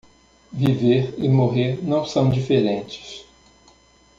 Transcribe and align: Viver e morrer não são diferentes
Viver 0.51 1.13
e 1.19 1.29
morrer 1.29 1.79
não 1.83 2.03
são 2.03 2.27
diferentes 2.27 3.23